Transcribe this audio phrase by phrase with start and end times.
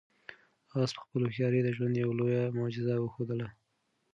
[0.81, 3.47] آس په خپله هوښیارۍ د ژوند یوه لویه معجزه وښودله.